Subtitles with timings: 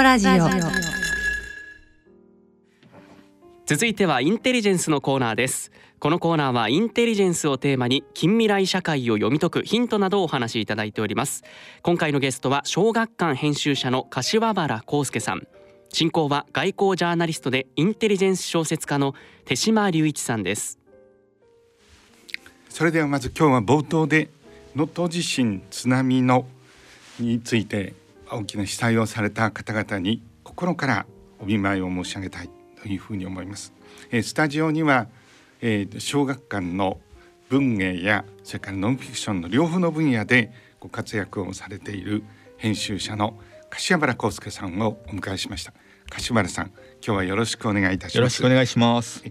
[0.00, 0.48] のラジオ。
[3.66, 5.70] 続いてはインテリジェンスのコーナーです。
[5.98, 11.44] このコーナーはインテリジェンスをテーマに近未来社会を読み解くヒントなどをお話しいただいております。
[11.82, 15.46] 今回のゲストは小学館編集者の柏原康介さん。
[15.92, 19.14] 進行は外交ジャーナリストでインテリジェンス小説家の
[19.44, 20.78] 手島隆一さんです。
[22.70, 24.30] それではまず今日は冒頭で
[24.74, 26.46] 能登地震津波の
[27.18, 27.99] について
[28.32, 31.06] 大きな被災をされた方々に心から
[31.40, 33.72] お見舞いを申し上げたいというふうに思います。
[34.10, 35.08] えスタジオには、
[35.60, 37.00] えー、小学館の
[37.48, 42.22] 文芸やそれからノンフィクションの両方の分野でご活躍をされている
[42.56, 43.38] 編集者の
[43.70, 45.72] 柏原康介さんをお迎えしました。
[46.10, 48.16] 柏原さん今日はよろしくお願いいたします。
[48.16, 49.24] よろしくお願いします。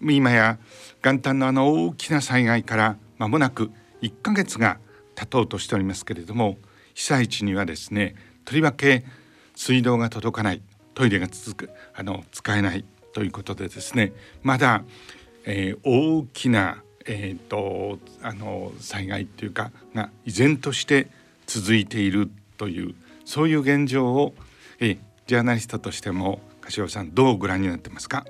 [0.00, 0.58] 今や
[1.02, 3.70] 元旦のあの大きな災害から間もなく
[4.02, 4.78] 1ヶ月が
[5.14, 6.58] 経とうとしておりますけれども
[6.94, 9.04] 被災地にはですねとりわけ
[9.54, 10.62] 水道が届かない
[10.94, 14.12] トイレが続くあの使えないということでですね。
[14.42, 14.84] まだ、
[15.44, 21.08] えー、大きな、えーと、あの災害っていうかが依然として
[21.46, 24.34] 続いているというそういう現状を、
[24.80, 28.26] えー、ジャーナリストとしても柏さんどうご覧になってますか、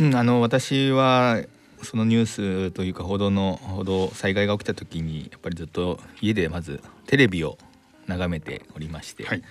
[0.00, 1.42] うん、あの私は
[1.82, 2.26] そのニュー
[2.70, 7.58] スというか報道の報道災害が起きた時にやっぱりずっと家でまずテレビを
[8.12, 9.42] 眺めておりまして、はい、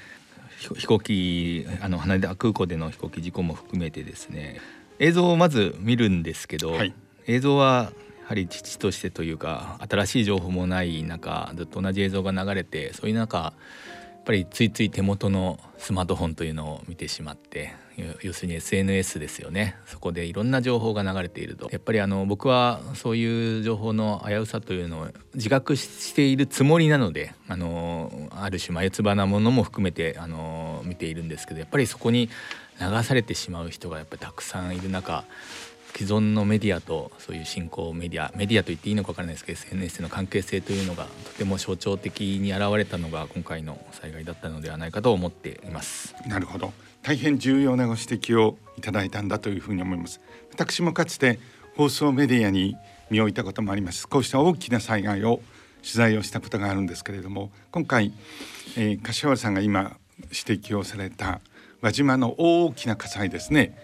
[0.59, 4.59] 飛行機あの羽田空港での飛行機事故も含めてですね
[4.99, 6.93] 映像をまず見るんですけど、はい、
[7.27, 13.53] 映像はやはり父としてというか新しい情報もない中ずっと同じ映像が流れてそういう中
[14.21, 17.73] っぱりついつい手元のスマートフォンというのを見てしまって
[18.21, 19.75] 要するに SNS ですよね。
[19.85, 21.69] そこでいろんな情報が流れていると。
[21.71, 32.29] やっぱりあの僕はそういう情報の危うさというのを自覚しているつもりなのであのある種眉唾なものも含めてあの見ているんですけどやっぱりそこに
[32.79, 35.23] 流されてしまう人がやっぱりたくさんいる中
[35.93, 46.15] 既存のメディアとそういう新興メディアメディアと言っていいのか分からないですけど SNS の関係性というのがとても象徴的に現れたのが今回の災害だったのではないかと思っています。
[46.27, 46.73] なるほど。
[47.03, 50.21] 大変重要なご指摘をいただいたんだというふうに思います。
[50.51, 51.39] 私もかつて
[51.75, 52.75] 放送メディアに
[53.09, 54.07] 身を置いたこともあります。
[54.07, 55.41] こうした大きな災害を
[55.81, 58.13] 取材をしたことがあるんですけれども今回、
[58.77, 61.41] えー、柏原さんが今指摘をされた
[61.81, 63.75] 輪島の大きな火災ですね、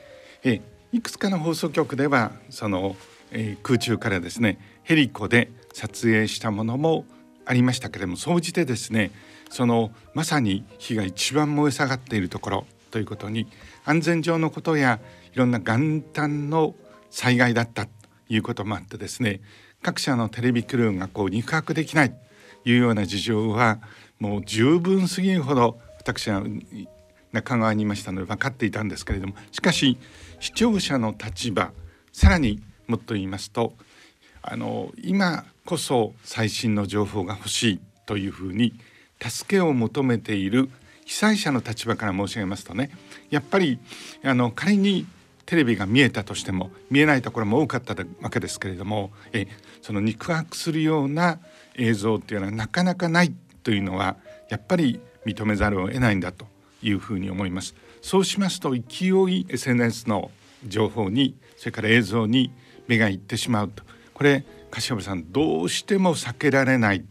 [0.43, 0.61] えー
[0.93, 2.95] いくつかの放送局ではその、
[3.31, 7.05] えー、空中からですねヘリコで撮影したものも
[7.45, 9.11] ありましたけれども総じてですね
[9.49, 13.47] そのまさに火が一番燃え下がっているところということに
[13.85, 14.99] 安全上のことや
[15.33, 16.75] いろんな元旦の
[17.09, 17.91] 災害だったと
[18.29, 19.41] いうこともあってですね
[19.81, 22.17] 各社のテレビクルーがこう肉薄できないと
[22.65, 23.79] いうような事情は
[24.19, 26.43] もう十分すぎるほど私は
[27.31, 29.97] 中川にいましたので分かっていたんですけれどもしかし
[30.39, 31.71] 視聴者の立場
[32.11, 33.73] さらにもっと言いますと
[34.41, 38.73] あの今こそ最新の情報が欲しいというふうに
[39.21, 40.69] 助けを求めている
[41.07, 42.91] 被災者の立場から申し上げますとね
[43.29, 43.79] やっぱり
[44.23, 45.07] あの仮に
[45.45, 49.47] テレビが見えたとしても見えないところも多かったわけですけれどもえ
[49.81, 51.39] その肉薄するような
[51.75, 54.17] 映像っていうのはなかなかないというのは
[54.49, 56.45] やっぱり認めざるを得ないんだと
[56.83, 57.73] いうふうに思います。
[58.01, 60.31] そうしますと勢い SNS の
[60.65, 62.51] 情報にそれから映像に
[62.87, 67.05] 目がいってしまうとこれ柏原さんどうしても避けられない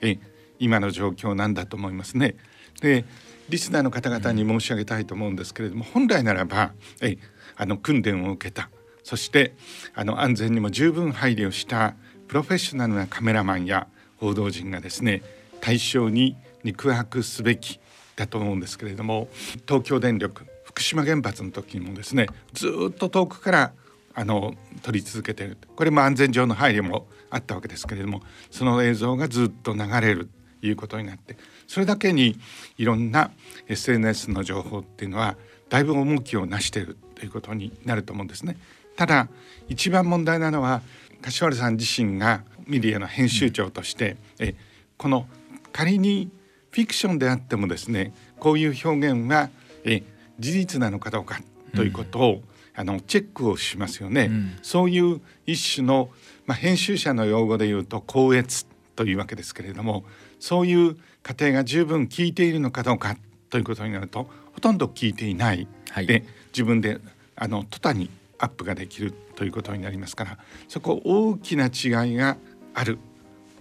[0.00, 0.18] え
[0.58, 2.36] 今の状況なんだと思いますね。
[2.80, 3.04] で
[3.48, 7.18] リスナーの方々に申し上げたいと思うんですけれども本来ならばえ
[7.56, 8.70] あの訓練を受けた。
[9.04, 9.54] そして
[9.94, 11.94] あの安全にも十分配慮した
[12.28, 15.22] プロフェッショナルなカメラマンや報道陣がですね
[15.60, 17.80] 対象に肉薄すべき
[18.16, 19.28] だと思うんですけれども
[19.66, 23.72] 東京電力福島原発の時にもですねずっと遠くから
[24.14, 25.56] あの撮り続けてる。
[25.74, 30.28] これも安全上の配慮もあったわけですけれどもその映像がずっと流れる。
[30.62, 31.36] いうことになって
[31.66, 32.38] それだけに
[32.78, 33.30] いろんな
[33.68, 35.36] SNS の情報っていうのは
[35.68, 38.56] だいぶ重きをなしているということになると思うんですね。
[38.96, 39.28] ただ
[39.68, 40.82] 一番問題なのは
[41.22, 44.54] 柏原さん自身がメディアの編集長として、うん、え
[44.96, 45.26] この
[45.72, 46.30] 仮に
[46.70, 49.48] フィクションであってもですねこういう表現は
[49.84, 50.02] え
[50.38, 51.40] 事実なのかどうか
[51.74, 52.42] ということを、うん、
[52.74, 56.10] あのチェックをしますよね、うん、そういう一種の、
[56.46, 58.66] まあ、編集者の用語で言うと校閲
[58.96, 60.04] というわけですけれども
[60.42, 63.16] そういう過程が十分効いているのかどうか
[63.48, 66.98] ということになるとほとんど効いていない、はい、で自分で
[67.36, 72.38] あの途端にアップができるということになりますからそこ大きな違いが
[72.74, 72.98] ある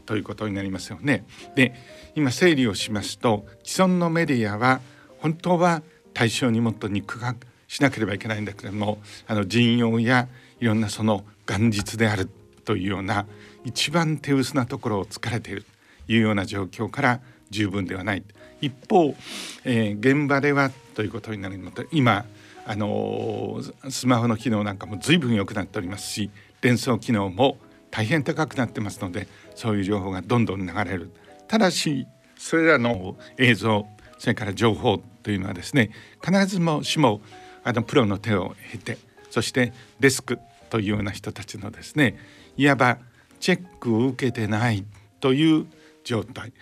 [0.08, 1.24] ということになりますよね。
[1.56, 1.76] で
[2.16, 4.82] 今整理をしますと既存のメディアは
[5.20, 5.84] 本当は
[6.16, 7.36] 対象にもっと肉化
[7.68, 10.28] しなければいけないんだけれどもあの人用や
[10.60, 12.28] いろんなその元日である
[12.66, 13.28] というような
[13.66, 15.64] 一番手薄なところを疲れている。
[15.64, 15.71] と
[16.12, 18.24] いうような状況から十分ではない。
[18.62, 19.16] 一方、
[19.64, 22.26] えー、現場ではということになるのと今
[22.66, 23.60] あの
[23.90, 26.30] スマホの機能なんかも随分良くなっておりますし
[26.62, 27.58] 伝送機能も
[27.90, 31.12] 大変高くなってますのでそういう情報がどんどん流れる。
[31.48, 33.88] ただしそれらの映像
[34.18, 35.92] それから情報というのはですね
[36.24, 37.22] 必ずしも
[37.64, 38.98] あのプロの手を経て
[39.30, 42.18] そしてデスクというような人たちのですね
[42.58, 43.00] いわば
[43.40, 44.86] チェックを受けてない
[45.20, 45.66] という
[46.04, 46.54] 状態。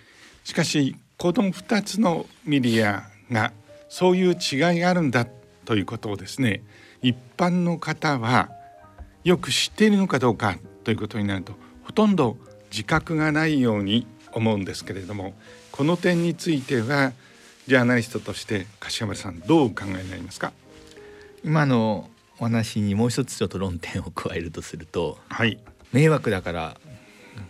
[0.44, 3.51] しかしこの2つのメディアが
[3.89, 5.27] そういう違いがあるんだ
[5.65, 6.63] ということをですね
[7.01, 8.50] 一般の方は
[9.24, 11.53] よく知っているのかどうかということになると
[11.83, 12.38] ほとんど
[12.71, 15.33] 自覚がないように思うんですけれども
[15.71, 17.13] この点については
[17.68, 20.53] ジャーナリストとして柏原さんどうお考えになりますか？
[21.44, 22.09] 今の
[22.39, 25.59] お話にもう一つちょっと論点を加えるとすると、はい、
[25.91, 26.77] 迷惑だから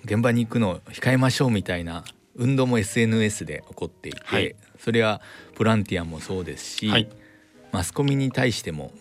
[0.03, 2.03] 現場に行くのを控えましょうみたいな
[2.35, 5.21] 運動も SNS で起こっていて、はい、それは
[5.57, 7.09] ボランティアもそうですし、はい、
[7.71, 8.91] マスコミに対しても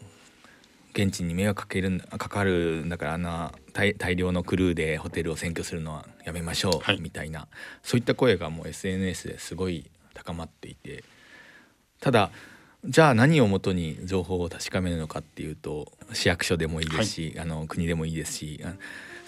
[0.92, 7.48] 現地に迷惑かけるかかるんだからあんな大量のクルーでホテルを占拠するのはやめましょうみたいな、はい、
[7.82, 11.04] そういった声がもう SNS ですごい高まっていて
[12.00, 12.30] ただ
[12.84, 18.64] じゃあ何をもとに情報を確かめるのかっていうと市役所でもいいですし、はい、あの国でもいいですし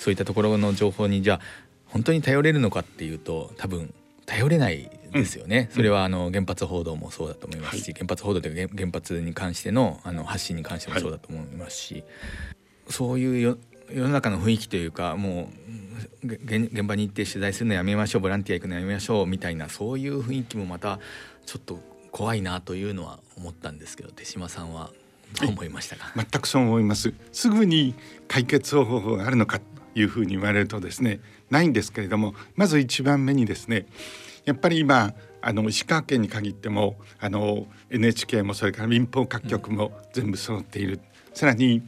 [0.00, 1.40] そういったところの情報にじゃあ
[1.84, 3.92] 本当に頼れるのかっていうと多分
[4.24, 12.04] 頼れないですよね、うん、それはあの原発報道もそうだと思いますし、はい、原発報道というか原発に関してのあの発信に関してもそうだと思いますし、はい、
[12.88, 13.58] そういう
[13.92, 15.50] 世の中の雰囲気というかも
[16.24, 20.98] う現場に行って取材するのやめましょうボランティア行くのやめましょうみたいなそういう雰囲気もまた
[21.44, 21.78] ちょっと
[22.10, 24.90] 怖いなというのは思ったんですけど手島さんは
[25.40, 26.12] どう思いましたか？
[26.16, 27.12] 全くそう思います。
[27.32, 27.94] すぐに
[28.28, 31.20] 解決方法があるのかというふうに言われるとですね
[31.50, 33.86] ないんですけれどもまず一番目にですね
[34.44, 41.00] やっぱり今あの石川県に限ってもあの NHK もそれから民放各局も全部揃っている、
[41.30, 41.82] うん、さらに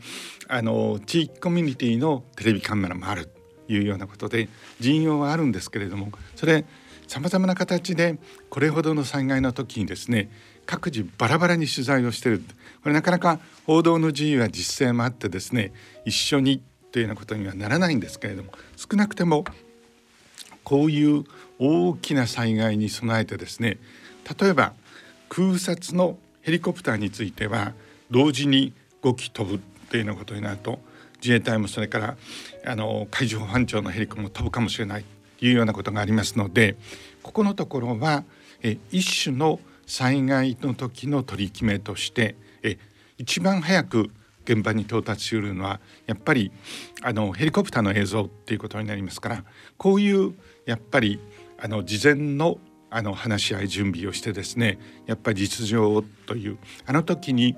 [0.48, 3.26] あの地域コミュニティのテレビカメラもある
[3.66, 4.48] というようなことで
[4.80, 6.64] 人用はあるんですけれどもそれ
[7.06, 10.30] さまざまな形でこれほどの災害の時にですね
[10.64, 12.42] 各自バラバラに取材をしている。
[12.82, 15.72] これなかなか報道の自由は実践もあってですね
[16.04, 16.62] 一緒に
[16.92, 19.44] というようなことにはならないんですけれども少なくても
[20.62, 21.24] こういう
[21.58, 23.78] 大きな災害に備えてですね
[24.40, 24.74] 例えば
[25.28, 27.72] 空撮のヘリコプターについては
[28.10, 28.72] 同時に
[29.02, 30.80] 5機飛ぶというようなことになると
[31.16, 32.16] 自衛隊もそれから
[32.66, 35.04] あの海上保安庁のヘリコも飛ぶかもしれない
[35.38, 36.76] というようなことがありますので
[37.22, 38.24] ここのところは
[38.62, 42.76] え一種の災害の時の取り決めとしてえ
[43.18, 44.10] 一番早く
[44.44, 46.52] 現場に到達するのはやっぱり
[47.02, 49.44] あのヘリコプターの映像っていうことになりますから
[49.76, 50.34] こういう
[50.66, 51.20] やっぱり
[51.58, 52.58] あの事前の
[52.94, 57.56] あの話し合い準備をしてですねやっぱり実情というあの時に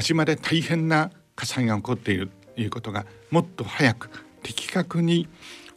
[0.00, 4.08] 島で大変な火災が起こっているということがもっと早く
[4.42, 5.28] 的確に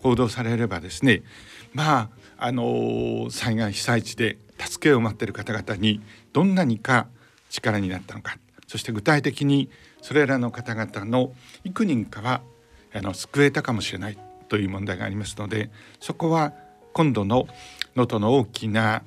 [0.02, 1.24] 報道されればですね
[1.74, 6.02] まああの災害被災地で助けを待っている方々に
[6.32, 7.08] どんなにか
[7.50, 8.38] 力になったのか
[8.68, 9.70] そして具体的に
[10.08, 11.34] それらの方々の
[11.66, 12.40] 幾人かは
[12.94, 16.54] あの救えたかもしれないという問題がありますのでそこは
[16.94, 17.46] 今度の
[17.94, 19.04] 能登の大きな、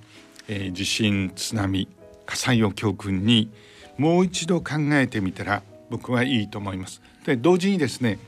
[0.47, 1.89] えー、地震津波
[2.27, 3.51] 火災を教訓に
[3.97, 7.01] もう一度考えてみたら僕はいいと思います。
[7.25, 8.19] で同時にですね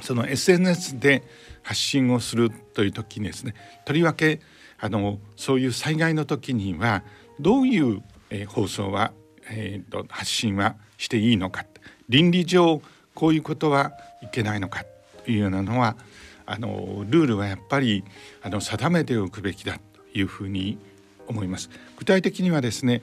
[0.00, 1.22] その SNS で
[1.62, 3.54] 発信をするという時にですね
[3.84, 4.40] とりわけ
[4.80, 7.04] あのそういう災害の時には
[7.38, 9.12] どういう、えー、放送は、
[9.50, 11.64] えーと発信はしていいのか。
[12.08, 12.80] 倫理上
[13.14, 14.84] こういうことはいけないのか
[15.24, 15.96] というようなのは
[16.46, 18.04] あのルールはやっぱり
[18.42, 20.78] あの定めておくべきだというふうに
[21.26, 21.68] 思います。
[21.96, 23.02] 具体的にはですね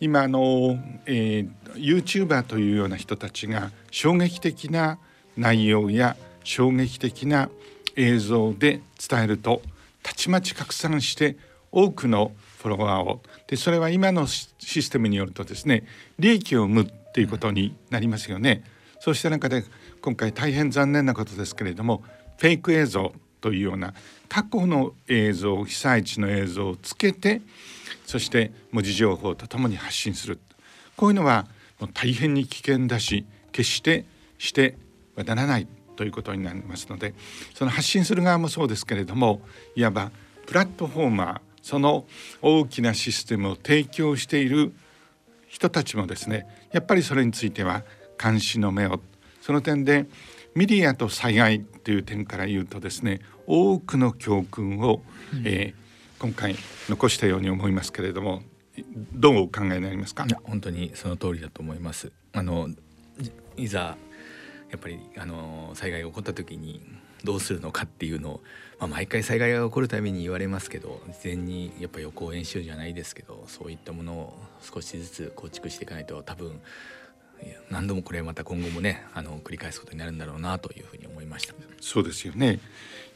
[0.00, 4.98] 今あの、えー、YouTuber というような人たちが衝撃的な
[5.36, 7.50] 内容や衝撃的な
[7.96, 9.60] 映像で伝えると
[10.02, 11.36] たちまち拡散して
[11.72, 12.32] 多くの
[12.66, 15.84] フォロワーをでそれは今のシステムによるとですね
[16.18, 18.64] 利益を生むっていうことになりますよね。
[18.98, 19.64] そうした中で
[20.02, 22.02] 今回大変残念なことですけれども
[22.38, 23.94] フェイク映像というような
[24.28, 27.42] 過去の映像被災地の映像をつけて
[28.06, 30.40] そして文字情報とともに発信する
[30.96, 31.46] こういうのは
[31.78, 34.06] もう大変に危険だし決して
[34.38, 34.76] して
[35.14, 37.14] はならないということになりますので
[37.54, 39.40] その発信する側もそうですけれども
[39.76, 40.10] いわば
[40.46, 42.06] プラットフォーマーその
[42.42, 44.72] 大きなシステムを提供している
[45.48, 47.82] 人たちもですねやっぱりそれについては
[48.22, 49.00] 監視の目を
[49.42, 50.06] その点で
[50.54, 53.18] メディアと災害という点から言うとですね
[53.48, 55.02] 多くの教訓を、
[55.34, 56.54] うん、えー、今回
[56.88, 58.42] 残したように思いますけれども
[59.12, 60.24] どうお考えになりますか？
[60.44, 62.12] 本当にその通りだと思います。
[62.32, 62.68] あの
[63.56, 63.96] いざ
[64.70, 66.80] やっぱりあの災害が起こった時に
[67.24, 68.40] どうするのかっていうのを、
[68.78, 76.60] まあ、毎回災害が起こるたびに言われますけど事前にやっぱ予行演習じゃないですけどそういったものを少しずつ構築していかないと多分
[77.70, 81.54] 何度もこれまた今後もねあの繰り返すことになるんだろうなというふうに思いました。
[81.80, 82.60] そうですよね。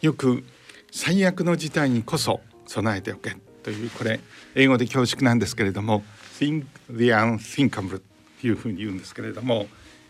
[0.01, 0.45] よく
[0.91, 4.21] 最悪の事態にこそ備えておけというこれ
[4.55, 6.03] 英語で恐縮なんですけれども
[6.39, 8.01] Think the unthinkable
[8.41, 9.69] というふうに言うんですけれども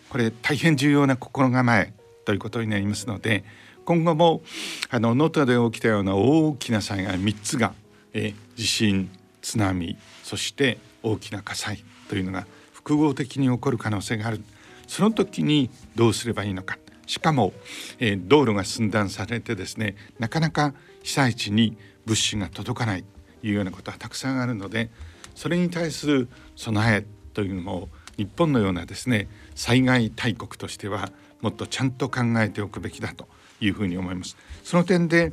[0.08, 1.92] これ大変重要な心構え
[2.24, 3.44] ということになりますので
[3.84, 4.42] 今後も
[4.90, 7.74] あの能登で起きたような大きな災害3つが、
[8.12, 9.10] え地震
[9.42, 14.42] 津波そして大きな火災というのが複合的に起こる可能性がある。
[14.86, 16.78] その時にどうすればいいのか。
[17.06, 17.52] しかも、
[17.98, 23.04] え、道路が寸断されてですねなかなか被災地に物資が届かない
[23.40, 24.90] というようなことはたくさんあるので
[25.34, 31.10] それに対する備えというのも日本のようなですね災害大国としては
[31.40, 33.26] もっとちゃんと考えておくべきだと
[33.60, 34.36] いうふうに思います。
[34.64, 35.32] その点で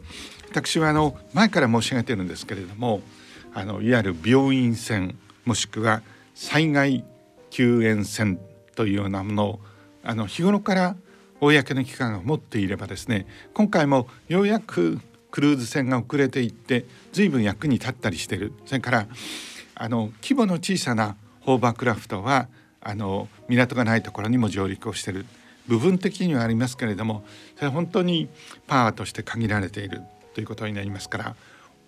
[0.50, 3.02] 私はあの前から申し上げてるんですけれども
[3.54, 5.16] あのいわゆる病院船
[5.46, 6.02] もしくは
[6.36, 7.04] 災害
[7.50, 8.40] 救援船
[8.76, 9.60] というようなものを
[10.04, 10.96] あの日頃から
[11.40, 15.00] 公の機関が持っていればですね今回もようやく
[15.32, 19.08] クルーズ船が遅れていって随分役に立ったりしてるそれから
[19.76, 22.48] あの規模の小さなホーバークラフトは
[22.82, 25.26] あの港がないところにも上陸をしてる
[25.68, 27.24] 部分的にはありますけれども
[27.58, 28.30] それ本当に
[28.68, 30.02] パワーとして限られている
[30.34, 31.36] ということになりますから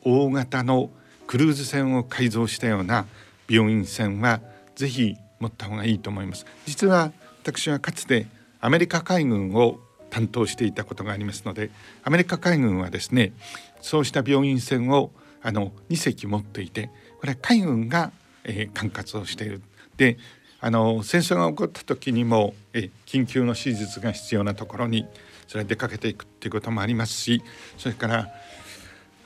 [0.03, 0.89] 大型の
[1.27, 3.05] クルーズ船を改造したような
[3.48, 4.41] 病院船は
[4.75, 6.45] ぜひ持った方がいいと思います。
[6.65, 7.12] 実は
[7.43, 8.27] 私はかつて
[8.59, 11.69] アメリカ海軍を担当していたことがありますので
[12.03, 13.33] アメリカ海軍はですね
[13.81, 18.12] そうした病院船をあの2隻持っていてこれは海軍が、
[18.43, 19.62] えー、管轄をしている。
[19.98, 20.17] で
[20.62, 25.06] あの戦争が起こった時にもえ緊急の手術が必要なところに
[25.48, 27.42] それ出かけていくっていうこともありますし
[27.78, 28.30] それから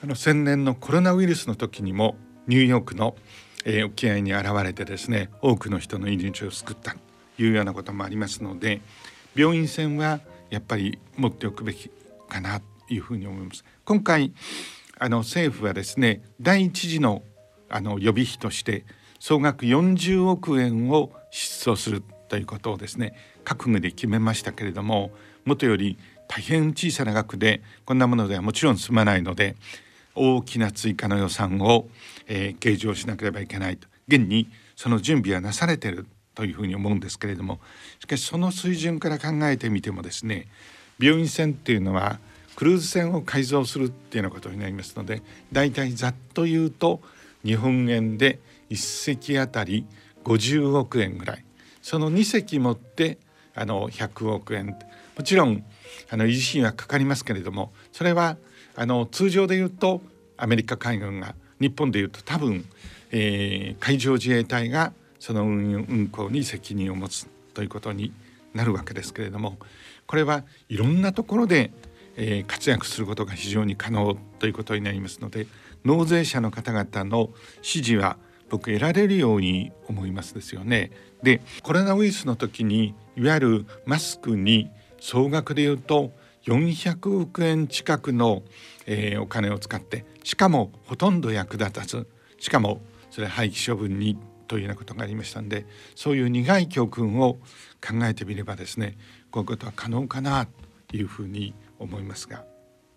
[0.03, 2.15] あの先年のコロナウイルスの時にも
[2.47, 3.15] ニューヨークの
[3.65, 6.97] えー、沖合に現れてですね多くの人の命を救ったと
[7.41, 8.81] いうようなこともありますので
[9.35, 11.89] 病院船はやっぱり持っておくべき
[12.29, 13.63] かなというふうに思います。
[13.85, 14.33] 今回
[14.99, 17.23] あの政府はですね第一次の
[17.69, 18.85] あの予備費として
[19.19, 23.13] 総額40億円を出をするということをですね
[23.43, 25.11] 閣議で決めましたけれども
[25.45, 25.97] もとより
[26.27, 29.55] 大変小さな額でこんなものではもちろん済まないので
[30.15, 31.87] 大きな追加の予算を、
[32.27, 33.87] えー、計上しなければいけないと。
[34.07, 37.59] 現にその準備はなされているというふうに思うんですけれども
[37.99, 40.47] しかしその水準から考えてみてもですね
[40.99, 42.19] 病院船っていうのは
[42.55, 45.21] クルーズ船を改造するっていうようなことになりますので
[45.51, 47.01] だいたいざっと言うと
[47.43, 49.85] 日本円で1隻あたり
[50.23, 51.45] 50億円ぐらい。
[51.81, 53.17] その2隻持って
[53.55, 54.77] あの100億円。
[55.15, 55.63] もちろん
[56.09, 58.37] あの維持費はかかりますけれどもそれは
[58.75, 60.01] あの通常で言うと
[60.37, 62.65] アメリカ海軍が日本で言うと多分、
[63.11, 68.11] えー、海上自衛隊がその運運航に責任を持つということに
[68.53, 69.57] なるわけですけれども
[70.05, 71.71] これはいろんなところで、
[72.17, 75.47] えー、活躍することが非常に可能ということになりますので
[75.85, 77.29] 納税者の方々の
[77.61, 78.17] 支持は
[78.53, 80.91] 僕得られるように思いますですよね。
[81.23, 84.69] でコロナウイルスの時にいわゆるマスクに
[84.99, 86.11] 総額で言うと
[86.45, 88.43] 400億円近くの、
[88.85, 92.07] えー、お金を使ってしかもほとんど役立たず
[92.37, 92.79] しかも
[93.09, 97.39] それ廃棄処分にというようなことがありましたんでそういう苦い教訓を
[97.81, 98.97] 考えてみればですね
[99.31, 100.45] こういうことは可能かな
[100.89, 102.45] というふうに思いますが。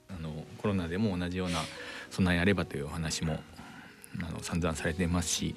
[0.08, 1.60] あのコロナでも同じような
[2.10, 3.40] 備えあればというお話も
[4.22, 5.54] あの散々されていますし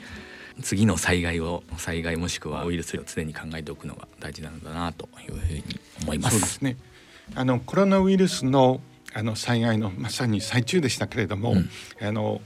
[0.62, 5.64] 次の災害を災害もしくはウイルスを常に考えておくのが大事なのだなというふうに
[6.04, 6.38] 思います。
[6.38, 6.78] そうですね。
[7.36, 8.82] あのコロナウイルスの
[9.14, 12.42] あの災害のまさに最中でしたけれども、うん、あの、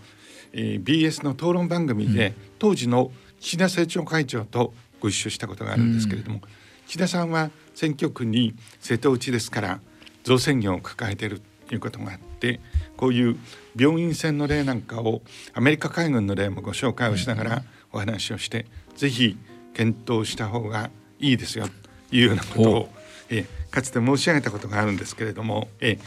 [0.54, 6.42] えー、BS の討論番組で、うん、当時の岸田政調会長とご一緒したことがあるんですけれども、うん、
[6.88, 9.80] 岸田さんは選挙区に瀬戸内ですから
[10.24, 12.60] 造船業を抱えているということがあって
[12.98, 13.38] こういう
[13.76, 15.22] 病院船の例なんかを
[15.54, 18.66] アメリカ海軍の例もご紹介をしながらお話をして、
[18.96, 19.38] 是非
[19.74, 20.90] 検討した方が
[21.20, 21.68] いいですよ
[22.10, 22.90] というようなことを、
[23.30, 25.98] えーかつて申し上げたことがあるんですけれども、え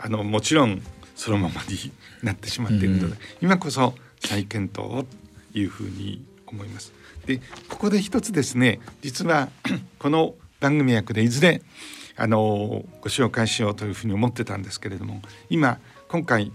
[0.00, 0.80] あのもちろん
[1.16, 1.90] そのままに
[2.22, 5.04] なってしまっているので、うん、今こそ再検討を
[5.52, 6.92] というふうに思います。
[7.26, 9.48] でここで一つですね実は
[9.98, 11.60] この番組役でいずれ
[12.18, 16.50] あのご紹介しようというふうに思ってたんですけれども今今回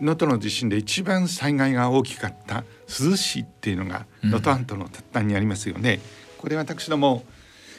[0.00, 5.94] 能登の地震で一番災害が大きかった珠洲市っていうのが能登半島の突端にありますよね。
[5.94, 6.00] うん、
[6.38, 7.24] これ私ども、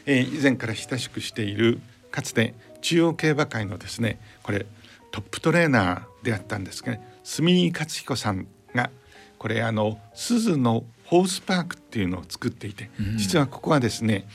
[0.06, 1.82] えー、以前から親しくしている
[2.12, 4.66] かつて中央競馬会のですねこれ
[5.12, 8.90] トップトレーナーであったんですが、ね、住井勝彦さんが
[9.40, 14.28] これあの鈴のホースパークっていうのを作っていて、うん、実はここはですね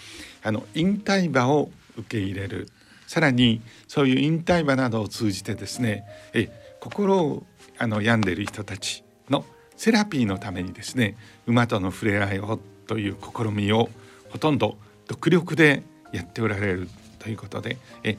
[0.43, 2.69] あの引退馬を受け入れる。
[3.07, 6.49] さらにそういう引退馬などを通じてですねえ
[6.81, 7.47] 心を
[7.77, 9.45] あの病んでいる人たちの
[9.77, 13.91] セラピーのためにですね馬との触れ合いをという試みを
[14.31, 15.83] ほとんど独力で
[16.13, 18.17] やっておられるということでえ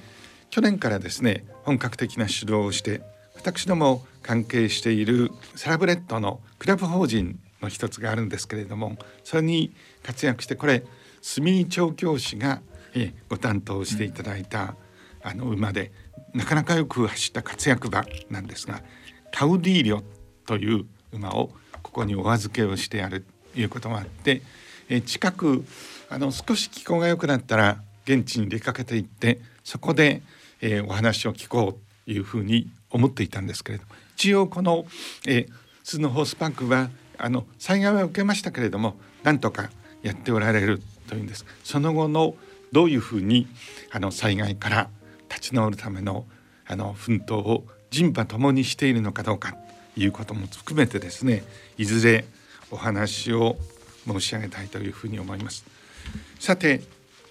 [0.52, 3.02] 去年からですね本格的な指導をして
[3.36, 10.84] 私ども関係しているサラブレッドのクラブ法人の一つがあるんですけれどもそれに活躍してこれ
[11.22, 12.62] 住井調教師が
[12.96, 14.76] えご担当していただいた、
[15.22, 15.92] あの馬で
[16.34, 18.82] なかなかよく走った活躍馬なんですが
[19.32, 20.04] カウディーリョ
[20.46, 24.42] という馬をここにお預けをしてやるということもあって
[24.90, 25.66] え近く
[26.10, 30.22] あの少し気候が良くなったら現地に出かけていってそこで、
[30.62, 34.86] えー、お話を聞こうというふうに思っていたんですけれども一応この、
[35.26, 35.50] えー、
[35.84, 39.70] スノホースパンクはあの災害は受けましたけれどもなんとか
[40.02, 41.46] やっておられるというんです。
[41.64, 42.36] その後の
[42.74, 43.48] どういうふうに
[43.92, 44.90] あの災害から
[45.30, 46.26] 立ち直るための
[46.66, 49.54] あの奮闘を人馬ともにしているのかどうか
[49.96, 51.44] ということも含めてですね
[51.78, 52.26] いずれ
[52.72, 53.58] お話を
[54.08, 55.66] 申し上げたいというふうに思います。
[56.40, 56.82] さて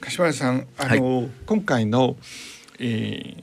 [0.00, 2.16] 柏原さんあの、はい、今回の、
[2.78, 3.36] え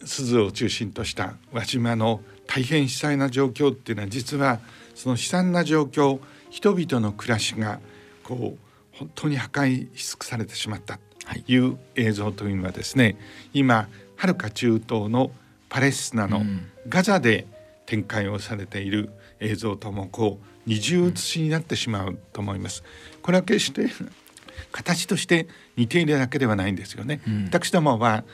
[0.00, 4.60] ー、鈴を中心とした輪島の大変悲惨な状況っていうのは実は
[4.94, 7.80] その悲惨な状況人々の暮らしが
[8.22, 8.65] こう
[8.98, 13.16] 本当に破壊し尽くされてしまったという映像というのはですね、はい、
[13.54, 15.30] 今はるか中東の
[15.68, 16.42] パレスチナの
[16.88, 17.46] ガザで
[17.86, 22.82] 展開をされている映像ともこう二重写しになってしまうと思います。
[23.22, 23.88] これは決して
[24.72, 27.20] 形として似ているだけではないんですよね。
[27.26, 28.24] うん、私どもは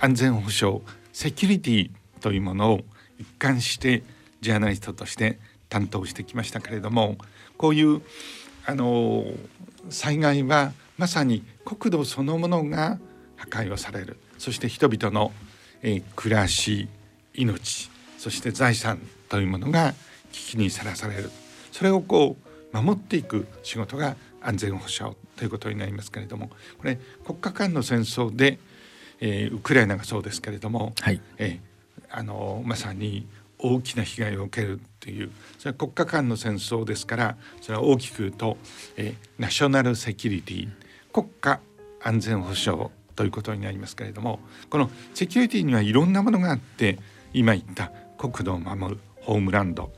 [0.00, 0.80] 安全保障
[1.12, 1.90] セキュリティ
[2.20, 2.80] というものを
[3.18, 4.02] 一貫して
[4.40, 5.38] ジャーナリストとして
[5.68, 7.16] 担当してきましたけれども
[7.56, 8.02] こういう
[8.68, 9.24] あの
[9.88, 12.98] 災害はまさに国土そのものが
[13.36, 14.18] 破壊をされる。
[14.36, 15.32] そして人々の、
[15.82, 16.86] えー、暮らし
[17.32, 19.00] 命そして財産
[19.30, 19.94] というものが
[20.32, 21.30] 危機にさらされる。
[21.72, 22.36] それをこ
[22.74, 28.58] う守っていく仕事が安全保障ということになりますけれどもこれ国家間の戦争で、
[29.20, 33.26] えー、ウクライナがそうですけれども、はい、えー、あのまさに
[33.58, 35.30] 大きな被害を受けるという。
[35.58, 38.56] それは国家間の戦争ですからそれは大きく言うと、
[38.96, 40.68] えー、ナショナルセキュリティ
[41.12, 41.60] 国家
[42.02, 46.98] 安全保障ということになりますけれどもこのセキュリティにはいろんなものがあって
[47.32, 49.92] 今言った国土を守るホームランド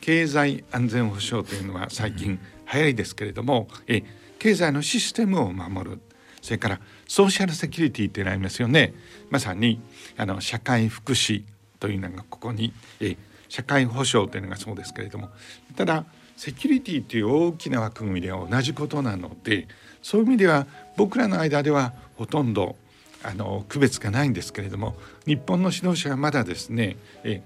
[0.00, 2.38] 経済安全保障というのは最近
[2.72, 4.02] 流行りですけれども、え
[4.38, 6.00] 経済のシステムを守る。
[6.40, 8.94] それからソーシャルセキュリティってなりますよね。
[9.30, 9.80] まさに
[10.16, 11.42] あの社会福祉
[11.80, 13.16] というのがここに、え
[13.48, 15.30] 社会保障というのがそうですけれども
[15.76, 16.04] ただ
[16.36, 19.66] セキュリティという大きな枠組みでは同じことなので
[20.02, 22.76] そういう意味では僕らの間ではほとんど
[23.24, 24.94] あの区別がないんですけれども
[25.26, 27.42] 日本の指導者はまだですねえ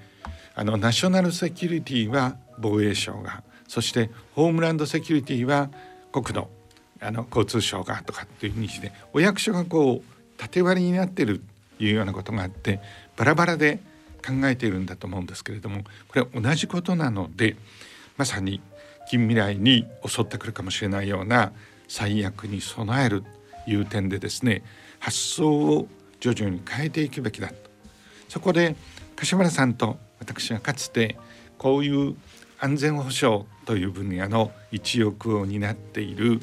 [0.55, 5.71] あのナショナルセキュリティは防衛省がそしてホームランドセキュリティは
[6.12, 6.49] 国土
[7.01, 11.41] あの交通省がとかっていうふうにしてお役所がこう縦割りになってる
[11.79, 12.81] というようなことがあって
[13.17, 13.81] バラバラで
[14.24, 17.56] 考えているんだと思うんですけれどもこれは同じことなので
[18.16, 18.61] まさに
[19.08, 21.52] 近未来に襲ってくるかもしれないような
[21.88, 23.22] 最悪に備える
[23.64, 24.62] という点でですね
[24.98, 25.88] 発想を
[26.20, 27.54] 徐々に変えていくべきだと。
[28.28, 28.76] そこで
[29.16, 31.18] 柏原さんと私はかつて
[31.58, 32.16] こういう
[32.58, 36.40] 安全保障という分野の一翼を担っている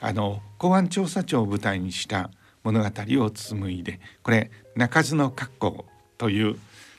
[0.00, 2.30] あの公安調査庁を舞台にした
[2.62, 2.90] 物語
[3.24, 5.86] を紡いでこれ「鳴かずの格好」
[6.18, 6.56] という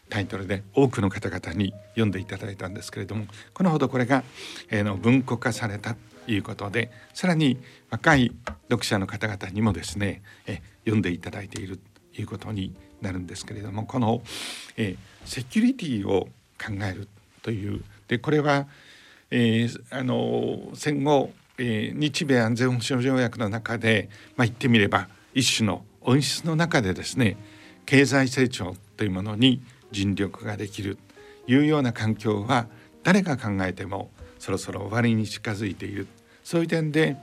[0.09, 4.23] タイトルで多くの方々に読んでいただいたんですけれどもこのほどこれが、
[4.69, 7.57] えー、の文庫化されたということでさらに
[7.89, 8.33] 若い
[8.69, 11.79] 読者の方々にもですね、え読んでいただいている
[12.13, 14.21] ということになるんですけれどもこの、
[14.75, 17.07] え、セキュリティを考える
[17.41, 18.67] というでこれは、
[19.31, 27.37] えー、あの戦後、えー、日米安全保障条約の中で、まあ、言ってみれば一種の温室の中でですね
[27.85, 30.97] 経済成長というものに尽力ができる
[31.47, 32.67] いうような環境は
[33.03, 36.07] 誰が考えてもそろそろ終わりに近づいている
[36.43, 37.17] そういう点で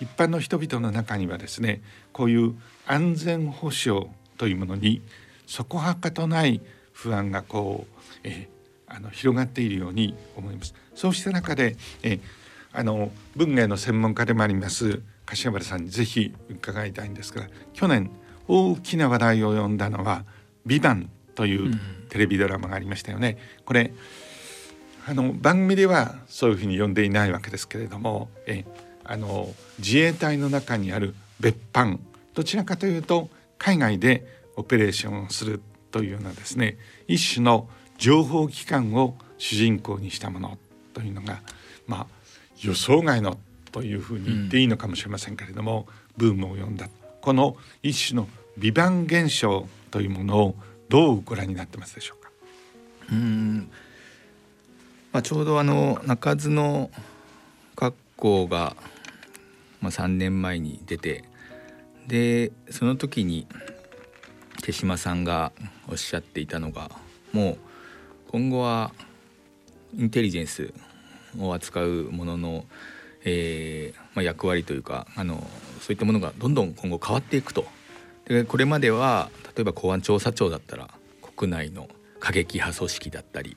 [0.00, 2.54] 一般の人々の中にはですねこういう
[2.86, 5.02] 安全保障というものに
[5.46, 6.60] そこはかとない
[6.92, 10.74] 不安がこう、えー、あの広がっているように思います。
[10.94, 12.20] そうした中で、えー、
[12.72, 18.10] あの文芸の専門家でもあります柏原さんにぜひ伺いたいんですが去年
[18.48, 20.24] 大きな話題を呼んだのは
[20.66, 21.72] 「ビバンという
[22.10, 23.38] テレビドラマがありましたよね。
[23.64, 23.94] これ
[25.06, 28.66] あの番組ではそういうふうに呼んでいないわけですけれどもえ
[29.04, 29.48] あの
[29.78, 31.98] 自衛隊の中にある別班
[32.34, 34.26] どちらかというと海外で
[34.56, 36.76] オペレーションをするというようなですね
[37.08, 40.58] 一種の情報機関を主人公にしたもの
[40.92, 41.40] というのが
[41.86, 42.06] まあ
[42.60, 43.38] 予想外の
[43.72, 45.86] というふうに言っていいのかもしれませんけれども、
[46.18, 46.90] うん、ブームを呼んだ
[47.22, 50.54] この一種の美版現象というものを
[50.90, 52.30] どうご覧になってますでしょうか？
[53.12, 53.70] うん
[55.12, 56.90] まあ、ちょうどあの中津の
[57.76, 58.74] 学校が、
[59.80, 61.24] まあ、3年前に出て
[62.08, 63.46] でその時に
[64.62, 65.52] 手島さんが
[65.88, 66.90] おっしゃっていたのが
[67.32, 67.58] もう
[68.32, 68.92] 今後は
[69.96, 70.74] インテリジェンス
[71.38, 72.64] を扱うものの、
[73.24, 75.36] えーまあ、役割というかあの
[75.80, 77.64] そういったものがどんどん今後変わっていくと。
[78.26, 80.88] でこれまでは例えば公安調査庁だったら
[81.36, 81.88] 国内の
[82.20, 83.56] 過激派組織だったり、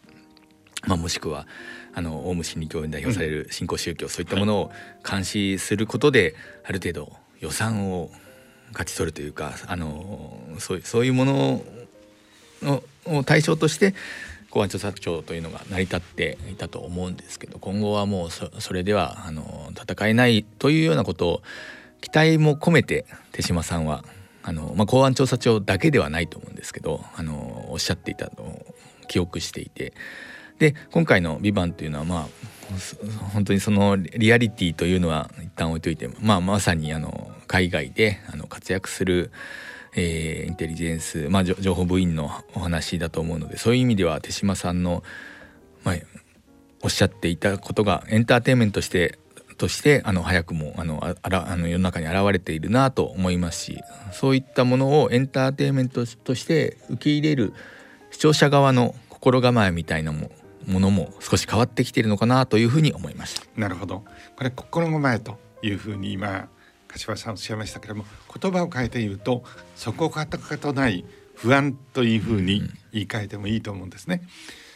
[0.88, 1.46] まあ、もしくは
[1.94, 4.72] あのオウム真理教に代表される新興宗教、うん、そういったものを
[5.08, 8.10] 監視することで、ある程度予算を
[8.72, 11.64] 勝ち取るというかあのそうそういうもの
[13.06, 13.94] を対象として
[14.50, 21.42] 公安調査庁というのが成り立っていたと思うんですけど今後はもうそれではあの戦えないというようなことを
[22.02, 24.04] 期待も込めて手島さんは
[24.44, 28.76] あの、まあ、公安調査庁だけではないと思うんですけどあのおっしゃっていたのを
[29.08, 29.94] 記憶していて。
[30.60, 32.28] で今回の「ビバンというのはまあ
[33.34, 39.32] 本当にそのリアリティというのは一旦置いといて、まあ、まさにあの海外であの活躍する、
[39.96, 45.04] えー、インテリジェンス、まあ、情報部員のお話だと思うのでそういう意味では手嶋さんの、
[45.84, 45.96] まあ、
[46.82, 49.20] おっしゃっていたことがエンターテインメントとして
[49.56, 53.80] としてあの早くもあのあらあの世の中に現れているなと思いますし
[54.12, 57.54] そういったものをエンターテインメントとして受け入れる
[58.12, 60.32] 視聴者側の心構えみたいなも
[60.66, 63.44] ものも少し変わってきているのかなというふうに思いました。
[63.58, 64.04] なるほど
[64.38, 66.48] これ心構えというふうに今
[66.88, 68.06] 柏さんおっしゃいましたけれども
[68.40, 69.44] 言葉を変えて言うと
[69.76, 72.62] そこかとかとない不安というふうに
[72.92, 74.22] 言い換えてもいいと思うんですね。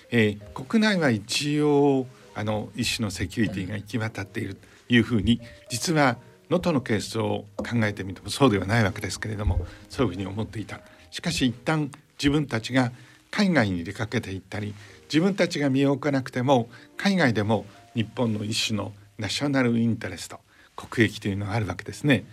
[0.09, 2.07] えー、国内は一応
[2.37, 6.17] あの一種のセキュリティが行き渡っているというふうに実は
[6.51, 10.81] 能登のケースを考えてみてもそうではないわけですけれどもそういうふうに思っていた。
[11.09, 12.91] しかし一旦自分たちが
[13.31, 14.75] 海外に出かけていったり
[15.11, 20.39] 自分たちが身を置かなくても海外でも日本の一種のナショナルインタレスト
[20.75, 22.23] 国益というのがあるわけですね。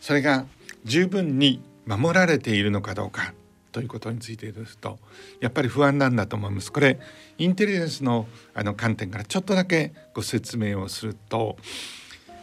[0.00, 0.46] それが
[0.84, 3.34] 十分に守られているのかどうか
[3.76, 4.98] ということについてですと
[5.38, 6.72] やっぱり不安なんだと思います。
[6.72, 6.98] これ
[7.36, 11.58] インテリジェンスのあの観点からちょっとだけご説明をすると、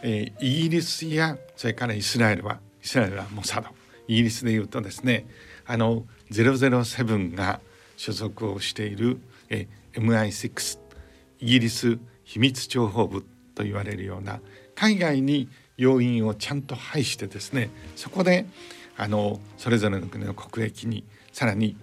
[0.02, 3.66] えー、イギリスやそれからイスラエルはイスラエルはモサド
[4.06, 5.26] イギリスでいうとですね
[5.66, 7.58] あの007が
[7.96, 9.18] 所属をしている、
[9.48, 10.78] えー、MI6
[11.40, 13.24] イギリス秘密諜報部
[13.56, 14.38] と言われるような
[14.76, 18.46] 海外に要員をちゃんと配してですねそこで
[18.96, 21.02] あのそれぞれの国の国益に
[21.34, 21.76] さらに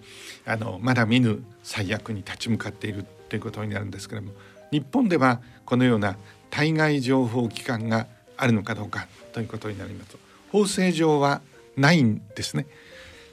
[0.46, 4.34] あのまだ見ぬ最悪に立ち向かっているということになるんですけれども
[4.72, 6.18] 日本ではこのような
[6.50, 10.18] 対外情報機関があるのかどうかということになります
[10.52, 11.42] 法制上は
[11.78, 12.66] ないんですね。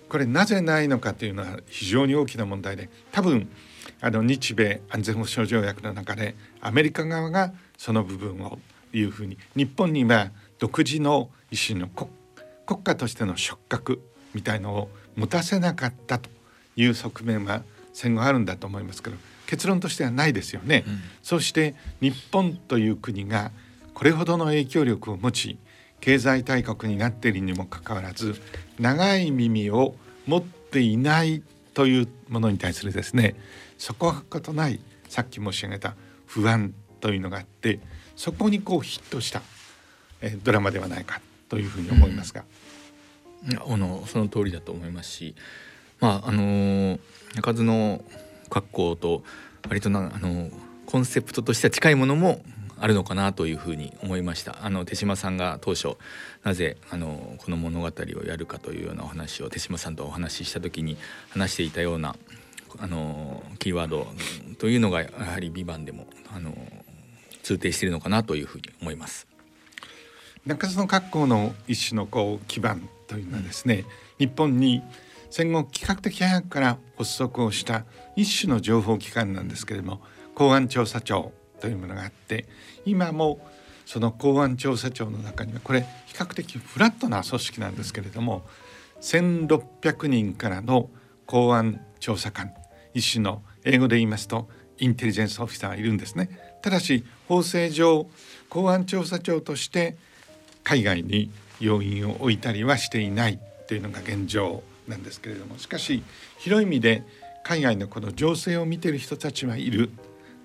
[0.08, 3.48] これなぜないのかというのは非常に大きな問題で多分
[4.00, 8.58] あの日米安全保障条約の中でアメリカ側がその部分を
[8.92, 14.00] いうふうに日本には独自の一種の国家としての触覚
[14.34, 16.30] みたいのを持たせなかったと
[16.76, 20.84] いう側面は戦後あるんだと思いますけど結論としてはないですよね。
[20.86, 23.50] うん、そして日本という国が
[23.94, 25.58] これほどの影響力を持ち
[26.00, 28.40] 経済大国になっているにもかかわらず
[28.78, 31.42] 長い耳を持っていない
[31.74, 33.34] というものに対するですね
[33.78, 34.78] そこはことない
[35.08, 35.94] さっき申し上げた
[36.26, 37.80] 不安というのがあって
[38.14, 39.42] そこにこうヒットした、
[40.20, 42.40] えドラマではないかというふうに思いますが。
[42.40, 42.46] うん、
[43.66, 45.34] あのその通りだと思いますし、
[46.00, 46.98] まああの
[47.34, 48.02] 中津の
[48.50, 49.22] 格好と
[49.68, 50.50] 割となあの
[50.86, 52.40] コンセプトとしては近いものも
[52.80, 55.96] あるのかなというふうに思いましたあの手島さんが当初
[56.44, 60.96] なぜあのこの物語をやるかというようなお話を手島さんとお話しした時に
[61.30, 62.16] 話していたような
[62.78, 64.06] あのキーワード
[64.58, 66.54] というのがやはり「ビバンでもあの
[67.42, 69.26] 通底しているのかなというふうに思います。
[70.46, 73.84] 中津の学校の一種のこう基盤というのはですね、
[74.20, 74.82] うん、日本に
[75.30, 77.84] 戦後企画的早くから発足をした
[78.16, 80.00] 一種の情報機関なんですけれども
[80.34, 82.46] 公安調査庁というものがあって
[82.84, 83.40] 今も
[83.84, 88.46] その公安調査庁の中にはこれ比較的フラットな組織なんですけれども
[89.00, 90.90] 1,600人からの
[91.26, 92.52] 公安調査官
[92.94, 96.58] 一種の英語で言いますとインテリジェンスオフィサーがいるんですね。
[96.62, 98.06] ただし法制上
[98.48, 99.96] 公安調査庁として
[100.64, 106.02] 海外に要員を置いたりはしていないというのが現状なんですけれどもしかし
[106.38, 107.02] 広い意味で
[107.42, 109.90] 海外のこの情勢を見ている人たちはいる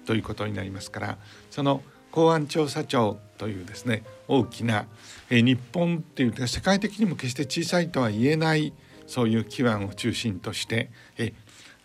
[0.05, 1.17] ということになりますから
[1.49, 4.85] その公安調査庁というですね大きな、
[5.31, 8.71] え日本っていう世界的にも決して小さいとは言えない
[9.07, 11.33] そういう基盤を中心として、え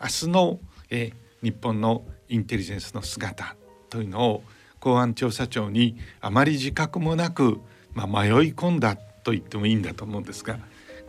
[0.00, 0.60] 明日の、
[0.90, 1.12] え
[1.42, 3.56] 日本のインテリジェンスの姿
[3.88, 4.42] というのを
[4.80, 7.58] 公安調査庁にあまり自覚もなく、
[7.94, 10.58] まあ、迷い込んだと言ってもいいんだと思うんですが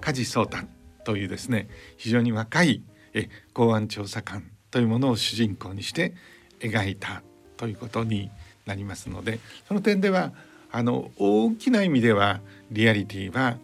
[0.01, 0.57] 梶壮太
[1.05, 6.13] というですね非常に若いえ公安調査官というものを主人公にして
[6.59, 7.23] 描いた
[7.55, 8.29] ということに
[8.65, 10.33] なりますのでその点では
[10.69, 13.55] あの大きな意味ではリアリティは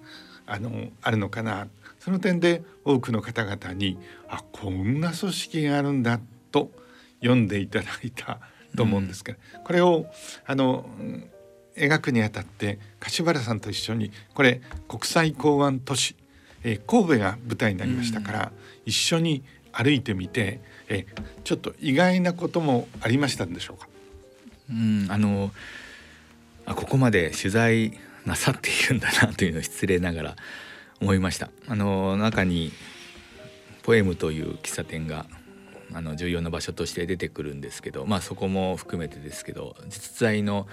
[0.45, 1.67] あのあるのかな。
[1.99, 3.97] その点で多くの方々に
[4.29, 6.19] あこんな組織があるんだ
[6.51, 6.69] と
[7.19, 8.39] 読んでいただいた
[8.77, 10.05] と思うんですけど、うん、これを
[10.45, 10.87] あの
[11.77, 16.15] 描くにあたって柏原さんと一緒にこれ国際港湾都市、
[16.63, 18.49] えー、神戸が舞台になりましたから、うん、
[18.85, 23.89] 一緒に歩いてみて、えー、ちょっと意外なこともありましたんでしょうか？
[24.69, 25.51] うんあの
[26.65, 30.35] あここまで取材なさっているんだなというのを失礼ながら
[31.01, 31.49] 思いました。
[31.67, 32.71] あの中に
[33.83, 35.27] ポエムという喫茶店が
[35.93, 40.67] あの重要な場所として出てくるんですけどまあそこも含めてですけど実在の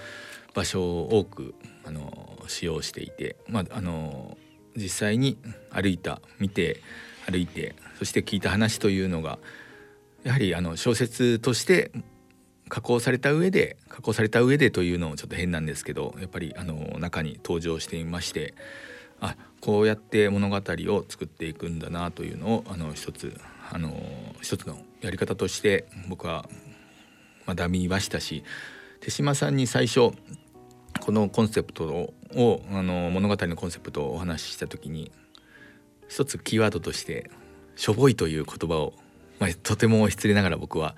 [0.53, 4.37] 場所を多くあの使用していて、まあ、あの
[4.75, 5.37] 実際に
[5.71, 6.81] 歩いた見て
[7.29, 9.39] 歩いてそして聞いた話というのが
[10.23, 11.91] やはりあの小説として
[12.69, 18.53] 加工された上で加工された上でというのもちょっと変なんですけどやっぱりあの中に登場していまして
[19.19, 23.39] あこうやって物語を作っていくんだなというのをあの一つ
[23.71, 23.93] あの
[24.41, 26.47] 一つのやり方として僕は
[27.47, 28.43] 学びましたし
[29.01, 30.11] 手島さんに最初
[31.03, 31.83] このコンセプト
[32.33, 35.11] をあの物語のコンセプトをお話しした時に
[36.07, 37.29] 一つキーワードとして
[37.75, 38.93] 「しょぼい」という言葉を、
[39.37, 40.95] まあ、とても失礼ながら僕は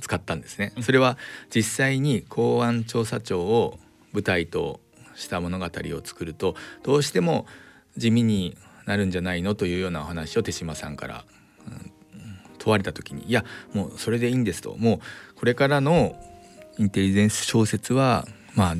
[0.00, 0.72] 使ったんですね。
[0.82, 1.18] それは
[1.52, 3.80] 実際に公安調査庁を
[4.12, 4.78] 舞台と
[5.16, 7.44] した物語を作るとどうしても
[7.96, 11.24] 地味になるんじゃないのというようなお話を手島さんから、
[11.66, 11.92] うん、
[12.58, 15.00] 問われた時にいやもうそれでいいんですとも
[15.32, 16.14] うこれからの
[16.78, 18.74] インテリジェンス小説はまあ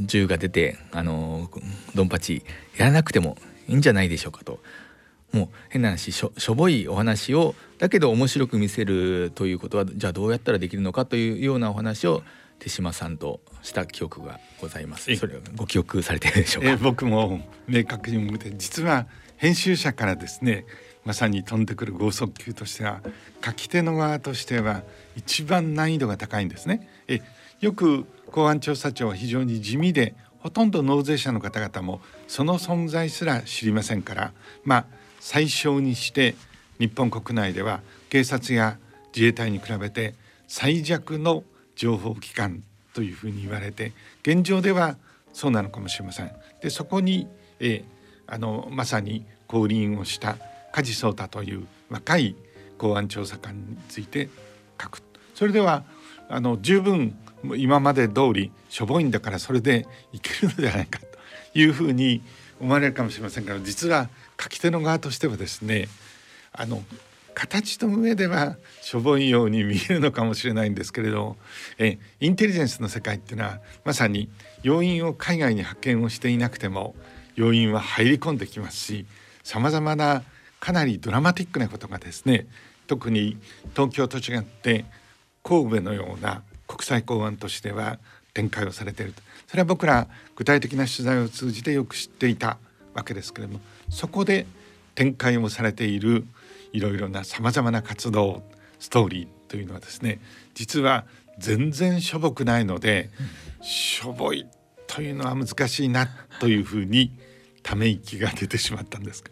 [0.00, 1.50] 銃が出てあの
[1.94, 2.42] ドンパチ
[2.76, 3.36] やらなくても
[3.68, 4.60] いいんじゃないでしょうかと
[5.32, 12.22] もう変な話しょしょぼいお話をだけど面白く見せるということはじゃあどうやったらできるのかというようなお話を
[12.58, 15.14] 手島さんとした記憶がございます。
[15.16, 16.76] それご記憶されているでしょうか？
[16.76, 20.66] 僕も明確に思って実は編集者からですね
[21.04, 23.00] まさに飛んでくる剛速球としては
[23.42, 24.82] 書き手の側としては
[25.16, 26.88] 一番難易度が高いんですね。
[27.08, 27.22] え
[27.60, 34.32] よく公安調査庁は非常に地味でほとんど納税者の方々もその存在すら知りませんから
[34.64, 34.84] まあ
[35.20, 36.34] 最小にして
[36.78, 38.78] 日本国内では警察や
[39.14, 40.14] 自衛隊に比べて
[40.48, 41.44] 最弱の
[41.76, 42.62] 情報機関
[42.94, 44.96] というふうに言われて現状では
[45.32, 46.32] そうなのかもしれません。
[46.60, 47.28] でそこに、
[47.60, 50.36] えー、あのまさに降臨をした
[50.72, 52.34] 梶壮太という若い
[52.78, 54.28] 公安調査官について
[54.80, 55.02] 書く
[55.34, 55.84] それでは
[56.28, 61.06] あの十分もう今まで通りしょぼいんだからそれでいけるのではないかと
[61.58, 62.22] いうふうに
[62.60, 64.08] 思われるかもしれませんが実は
[64.40, 65.88] 書き手の側としてはですね
[66.52, 66.82] あの
[67.34, 71.36] 形の上ではしょぼいように見えるのかもしれないんですけれど
[71.78, 74.28] えインテリジェンスの世界っていうのはまさに
[74.62, 76.94] 要因を海外に派遣をしていなくても
[77.36, 79.06] 要因は入り込んできますし
[79.42, 80.22] さまざまな
[80.58, 82.46] かなりドラマティックなことがですね
[82.86, 83.38] 特に
[83.74, 84.84] 東京と違って
[85.42, 87.98] 神戸のような国際港湾都市では
[88.32, 89.22] 展開をされていると。
[89.48, 90.06] それは僕ら
[90.36, 92.58] 具体的な取材を通じてよく知っていた
[92.94, 94.46] わけですけれどもそこで
[94.94, 96.24] 展開をされている
[96.72, 98.44] いろいろなさまざまな活動
[98.78, 100.20] ストーリーというのはですね
[100.54, 101.04] 実は
[101.38, 103.10] 全然しょぼくないので、
[103.60, 104.46] うん、しょぼい
[104.86, 107.10] というのは難しいなというふうに
[107.62, 109.24] ため息が出てしまったんです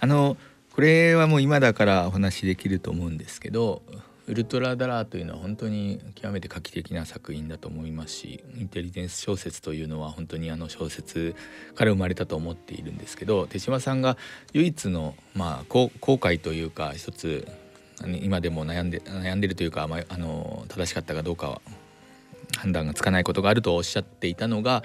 [0.00, 0.36] あの
[0.74, 3.82] これはもう今だからお話しできると思うんですけど
[4.28, 11.34] ウルトラダラーというのは本当に極めて画期的な作品だと思いますしインテリジェンス小説というのは本当にあの小説
[11.74, 14.16] から生まれたと思っているんですけど手島さんが
[14.52, 17.48] 唯一のまあ後悔というか一つ
[18.22, 21.60] 今でも悩んで悩んでるというか、まあ、あの正しかったかどうかは
[22.58, 24.84] 判断がつかないことがあるとおっしゃっていたのが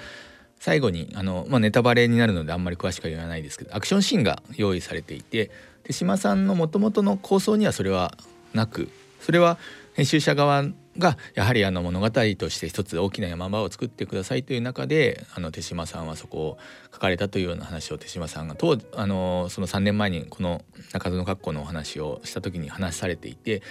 [0.59, 5.51] 最後にあの、まあ、ネタバレになるのであんまり詳しくは言わないですけどアクションシーンが用意されていて
[5.83, 8.17] 手島さんのもともとの構想にはそれは
[8.53, 9.57] なくそれは
[9.93, 10.63] 編集者側
[10.97, 16.57] がやはりあの物語として一つ大きな山場を作ってくださいという中であの手島さんはそこを
[16.93, 20.61] 書かれたというような話を手島さんが当あのその3年前にこの
[20.93, 23.61] 中園格好のお話をした時に話されていて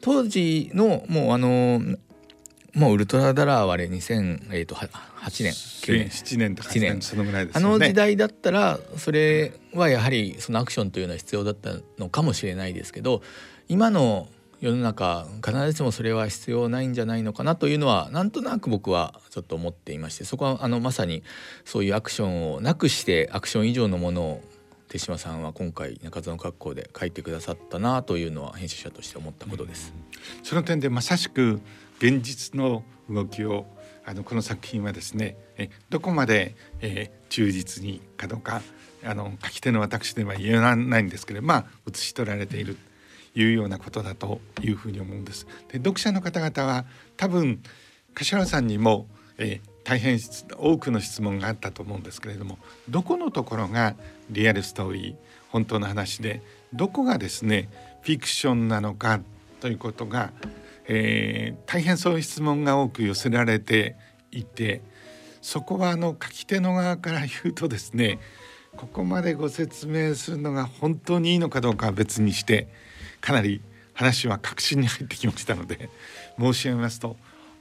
[0.00, 1.80] 当時のもうあの
[2.74, 4.88] もうウルトラダラーはあれ2008、えー、と8
[5.42, 6.54] 年9年7年。
[6.54, 7.02] とか年。
[7.02, 13.22] そのぐらいです、ね、あの時代だったらそれはやはりそのアクションというのは必要だったのかもしれないですけど
[13.68, 14.28] 今の
[14.60, 21.22] 世の中必ずしもそれは必要ないんじゃないのかなというのはなんとなく僕はちょっと思っていましてそこはあのまさに
[21.64, 24.42] そういうアクションをなくしてアクション以上のものを
[24.88, 29.92] 手島さんは今回中津の格好で書いてくださったなというのは編集者として思ったことです。
[30.42, 31.60] その点でまさしく
[31.98, 33.66] 現実の動きを
[34.04, 38.62] あのこの作品はですねえどこまで、えー、忠実にかどうか
[39.04, 42.76] あの書き手の私では言えないんですけれどまあ写し取られている
[43.34, 45.46] いうようなことだというふうに思うんです。
[45.68, 46.84] で読者の方々は
[47.16, 47.62] 多分
[48.14, 49.06] 柏さんにも、
[49.38, 50.18] えー、大変
[50.58, 53.94] 多くの質問があったと思うんですけれどもどこのところが
[54.30, 55.14] リアルストーリー
[55.50, 56.42] 本当の話で
[56.74, 57.70] どこがですね
[58.02, 59.20] フィクションなのか
[59.60, 60.32] ということが、
[60.86, 63.96] えー、大変そういう質問が多く寄せられて
[64.30, 64.82] いて
[65.40, 68.18] そこはあの書き手の側から言うとですね
[68.76, 72.68] ここまでご説明するのが本当にいいのかどうかは別にして
[73.20, 73.60] かなり
[73.94, 75.90] 話は確信に入ってきましたので
[76.38, 77.16] 申し上げますと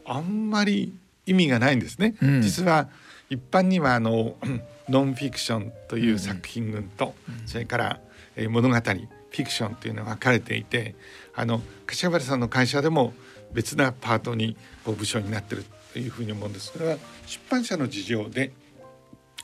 [0.06, 0.94] あんまり
[1.26, 2.16] 意味がないんですね。
[2.22, 2.88] うん、実は
[3.30, 4.36] 一般にはあの
[4.88, 8.00] ノンフィクションという作品群と、うん、それから、
[8.38, 10.96] え物語フィクションというのは分かれていて
[11.36, 13.14] あの柏原さんの会社でも
[13.52, 16.72] 別なパートにこう部署になってるというふうに思うんです。
[16.72, 18.52] それは出版社の事情で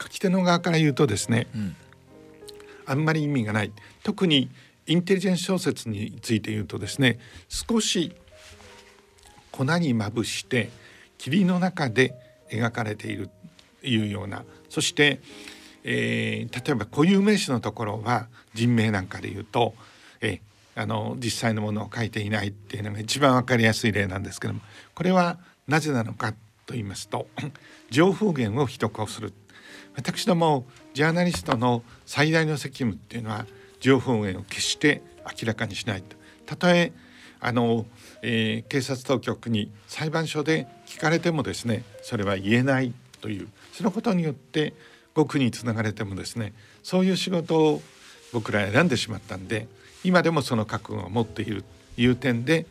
[0.01, 1.75] 書き手の側から言うとですね、うん、
[2.85, 3.71] あんまり意味がない。
[4.03, 4.49] 特に
[4.87, 8.15] インテリジェンス小説について言うとですね少し
[9.51, 10.69] 粉にまぶして
[11.17, 12.15] 霧の中で
[12.49, 13.29] 描かれている
[13.81, 15.21] というようなそして、
[15.83, 19.73] えー、例えば固有名詞のところは人名なんかで言うと、
[20.21, 24.61] えー、あの実際のものを書いていないっていうのが一番分かりやすい例なんですけども
[24.95, 26.33] これはなぜなのか
[26.65, 27.27] と言いますと
[27.89, 29.33] 情報源を秘匿をする。
[29.95, 30.65] 私ども
[30.95, 33.45] ジャーナリストの最大の責務っていうのは
[33.83, 35.01] 情報源を決して
[35.41, 36.15] 明らかにしないと。
[36.45, 36.93] たとえ
[37.41, 37.85] あの、
[38.21, 44.73] えー、警察当局に裁判所で聞かれてもですねそれは言えないというそのことによって
[45.13, 47.81] 獄につながれてもですねそういう仕事を
[48.31, 49.67] 僕ら選んでしまったんで
[50.05, 51.65] 今でもその覚悟を持っている
[51.95, 52.65] という点で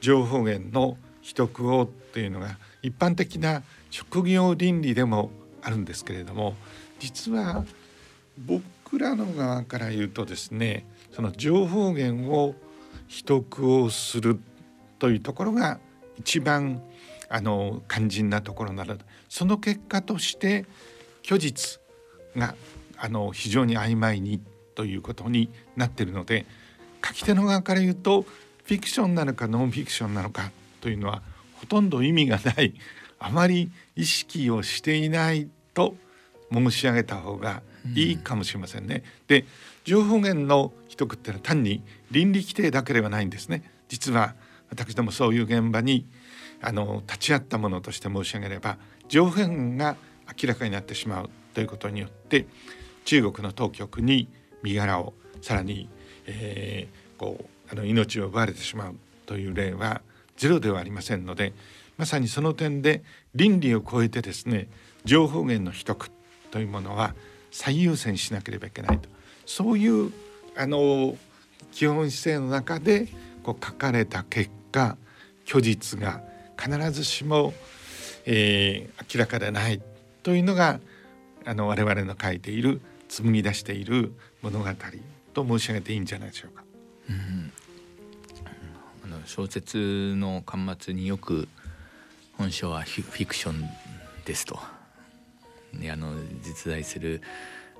[0.00, 5.30] 情報源の秘匿をというのが一般的な職業倫理でも
[5.62, 6.56] あるんですけれども
[6.98, 7.64] 実は
[8.36, 12.54] 僕僕らの側から言うとですねその情報源を
[13.08, 14.38] 秘匿をする
[15.00, 15.80] というところが
[16.20, 16.80] 一番
[17.28, 20.66] あの肝心なところなのでその結果として
[21.24, 21.80] 虚実
[22.36, 22.54] が
[22.96, 24.40] あの非常に曖昧に
[24.76, 26.46] ということになっているので
[27.04, 31.22] 書き手の側から言うとフィクションなのかノンフィクションなのかというのは
[31.54, 32.72] ほとんど意味がない
[33.18, 35.96] あまり意識をしていないと
[36.52, 37.62] 申し上げた方が
[37.94, 39.02] いいかもしれませんね。
[39.28, 39.44] で
[39.84, 43.62] 情報源の秘匿ってのは単に倫理規定だけではないんですね。
[43.88, 44.34] 実は
[44.70, 46.06] 私どもそういう現場に
[46.60, 49.96] あの立ち会ったものとして申し上げれば情報源が
[50.40, 52.46] 明らかになってしまうということによって
[53.04, 54.28] 中国の当局に
[54.62, 55.88] 身柄をさらに、
[56.26, 58.96] えー、こうあの命を奪われてしまう
[59.26, 60.02] という例は
[60.36, 61.52] ゼロではありませんので
[61.96, 63.02] まさにその点で
[63.34, 64.68] 倫理を超えてですね
[65.04, 66.10] 情報源の秘匿
[66.50, 67.14] というものは
[67.56, 69.08] 最優先しなければいけないと。
[69.46, 70.12] そういう
[70.56, 71.16] あの
[71.72, 73.08] 基本姿勢の中で
[73.42, 74.98] こう書かれた結果
[75.46, 76.22] 虚実が
[76.62, 77.54] 必ずしも、
[78.26, 79.80] えー、明らかでない
[80.22, 80.80] というのが
[81.46, 84.68] あの我々の書いている紡ぎ出している物語
[85.32, 86.62] と申し上げていいんじゃないでしょうか。
[87.08, 87.52] うん、
[89.04, 91.48] あの小説の巻末によく
[92.36, 93.66] 本書はフィクション
[94.26, 94.58] ですと、
[95.90, 97.22] あの実在する、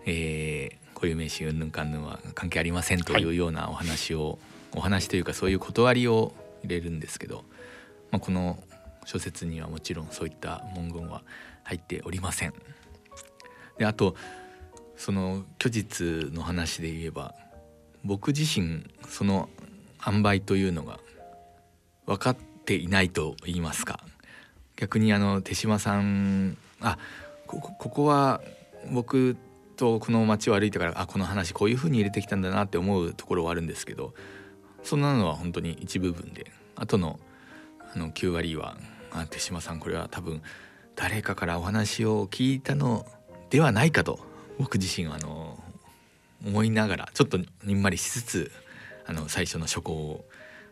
[0.06, 4.38] えー、固有名詞うんぬんかんぬんは関係ありませんというようなお話を、はい、
[4.76, 6.32] お話というかそういう断りを
[6.62, 7.44] 入れるんですけど、
[8.10, 8.58] まあ、この
[9.04, 11.22] 小説にはもちろんそういった文言は
[11.64, 12.54] 入っておりません。
[13.78, 14.16] であと
[14.96, 17.34] その虚実の話で言えば
[18.04, 19.48] 僕自身その
[20.06, 21.00] 塩梅というのが
[22.06, 24.00] 分かっていないと言いますか
[24.76, 26.98] 逆にあの手島さんあ
[27.46, 28.40] ここは
[28.90, 29.36] 僕
[29.76, 34.14] とこの街を歩いてからあこの話こういう風に入れてきたんだなって思うところはあるんですけど
[34.82, 37.18] そんなのは本当に一部分であとの
[37.94, 38.76] あの9割は
[39.12, 40.42] あ手島さんこれは多分
[40.96, 43.06] 誰かからお話を聞いたの
[43.50, 44.18] ではないかと
[44.58, 45.58] 僕自身あの
[46.44, 48.52] 思いながらちょっとにんまりしつつ
[49.06, 50.24] あの最初の初稿を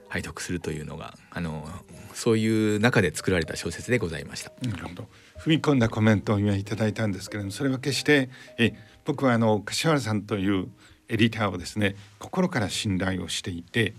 [0.08, 1.66] 拝読するというのがあの
[2.12, 4.52] そういう中で作られた小説でございました。
[4.68, 5.08] なるほど
[5.38, 8.28] 踏み込んだコメントを今いただいたんですけれどもそれは決して
[8.58, 8.74] え
[9.04, 10.68] 僕はあの柏原さんという
[11.08, 13.94] エディターをですね心から信頼をしていて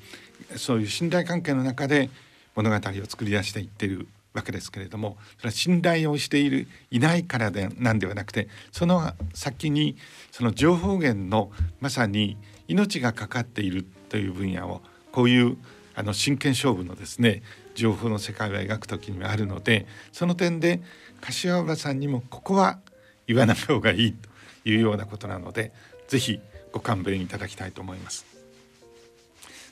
[0.56, 2.10] そういう信頼関係の中で
[2.56, 9.96] 物語を作り出していってるわけですけれどもそれは信頼をしているいないからでなんではなくてその先に
[10.32, 14.82] その情報源のまさに命がかかっているという分野を
[15.12, 15.58] こういう
[15.96, 17.42] あの真剣勝負のですね
[17.74, 20.82] 情報の世界を描く時にはあるのでその点で
[21.26, 22.80] 柏原さんにもここは
[23.26, 25.72] 言わない方がいいというようなことなので
[26.08, 26.40] 是非
[26.72, 28.26] ご勘弁いただきたいと思います。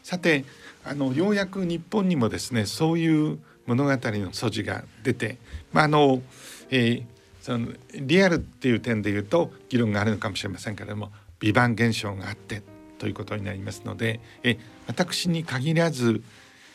[0.01, 0.45] さて
[0.83, 5.37] あのようやく日本にもですねそういう物語の素地が出て、
[5.71, 6.21] まああの
[6.71, 7.05] えー、
[7.41, 12.63] そのリアルっていう点で言うと議論があるのかもしれませんけれども「美版現象」があって
[12.97, 16.23] ということになりますのでえ私に限らず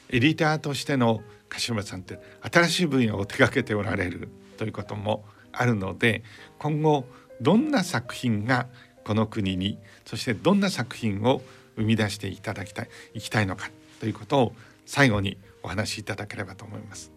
[0.09, 4.29] エディターとしての柏村さんって新しい分野を手掛けておられる
[4.59, 6.23] ということもあるので
[6.59, 7.07] 今後
[7.41, 8.67] どんな作品が
[9.05, 11.41] この国にそしてどんな作品を
[11.77, 14.53] 生み出していただきたいいきたいのかということを
[14.85, 17.13] 最後にお話しいただければと思います。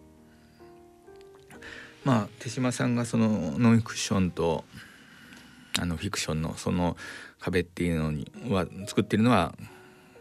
[2.04, 3.28] まあ、手島さんがその
[3.58, 4.64] ノンフィクションと
[5.80, 6.96] あのフィクションのその
[7.38, 9.54] 壁っていうのには作ってるのは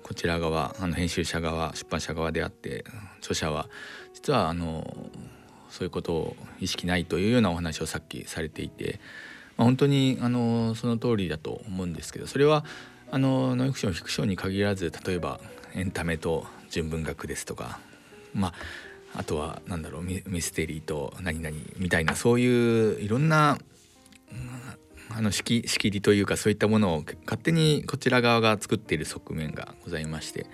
[0.04, 2.86] こちら側あの編集者側出版社側であって
[3.20, 3.68] 著者は
[4.14, 5.10] 実はあの
[5.72, 9.00] そういうことを意識ないというようなお話をさっきされていて、
[9.58, 12.66] まあ、本当にあのその通りだと思うんですけどそれは
[13.10, 15.40] あのノンフィクションフィクションに限らず例えば
[15.74, 17.80] エンタメと純文学ですとか
[18.34, 18.54] まあ
[19.14, 23.58] あとは何だろうミステリーと何々みたいなそういういろんな、
[25.10, 30.46] あの仕切りというかそういったものを勝手にこちら側が作っている側面がございまして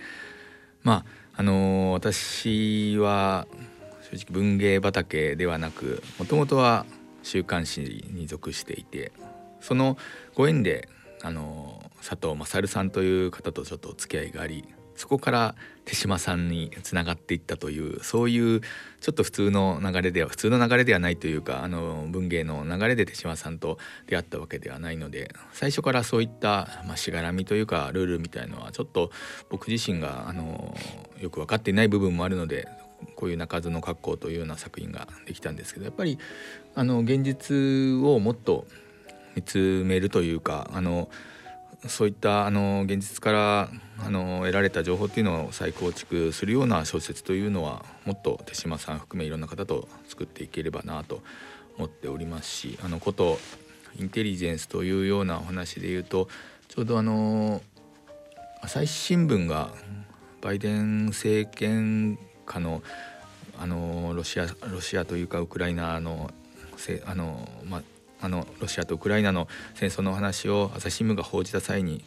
[0.82, 1.04] ま
[1.34, 3.46] ああの私は
[4.10, 6.86] 正直文芸畑ではなくもともとは
[7.22, 9.12] 週刊誌に属していて
[9.60, 9.98] その
[10.34, 10.88] ご縁で
[11.22, 14.64] あの佐藤勝さんという方とちょっとお付き合いがあり
[14.98, 15.54] そこから
[15.84, 18.60] 手島さんにつながっていったというそういう
[19.00, 23.78] ちょっと普通の流れでは普通の流れではないというかあの文芸の流れで手島さんと
[24.08, 29.10] 出会ったわけではないので最初からそういった、まあ、しがらみというかルールみたいのはちょっと
[29.50, 30.76] 僕自身があの
[31.20, 32.66] よく分かっていない部分もあるので
[33.16, 36.18] こういう鳴かずの格好というような作品ができたんですけどやっぱり
[36.74, 38.66] あの現実をもっと
[39.34, 41.08] 見つめるというかあの
[41.86, 43.70] そういったあの現実から
[44.04, 51.22] あの得られた情報っていうのを再構築するような小説というのはもっと手島さん含めいろんな方と作っていければなと
[51.76, 53.38] 思っておりますしあのこと
[53.96, 56.28] インテリジェンスというようなお話で言うと
[56.66, 57.62] ちょうどあの
[58.60, 59.70] 朝日新聞が
[60.40, 62.18] バイデン政権
[62.48, 62.82] 下の
[63.60, 66.30] あのロシアロシアというかウクライナの
[66.76, 67.82] せあの、まあ、
[68.20, 72.04] あのロシアとウクライナの戦争の話を朝日新聞が報じた際に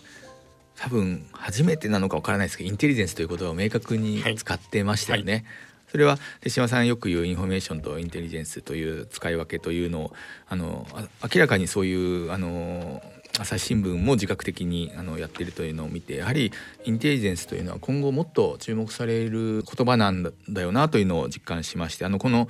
[0.78, 5.32] 多分初めてなのかわからないですけどインテリジェンスという言葉を明確に使ってましたよね。
[5.34, 5.52] はいはい、
[5.92, 10.14] それは手島さんよく言うインフォメーションとインテリジェンスという使い分けというのを
[10.48, 10.88] あの
[11.22, 13.04] 明らかにそういうあの
[13.40, 16.52] 朝日新聞も自覚的にあのやってるというのを見てやはり
[16.84, 22.48] インテリジェンスというのは今後もっと注目される言葉なんだよなというのを実感しましてあのこの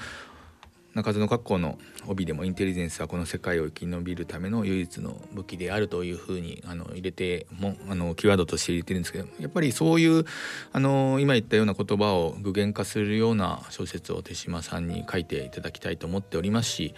[0.93, 1.77] 中園学校の
[2.07, 10.25] 帯でもインテリジェンスはこの世界を生き延びるための唯一の武器であるというふうにあの入れてもあのキーワードとして入れてるんですけどやっぱりそういう
[10.73, 16.93] あの今言ったような言葉を具現化するような小説を手島さんに書いていただきたいと思っておりますし